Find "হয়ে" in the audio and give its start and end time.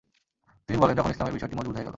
1.75-1.85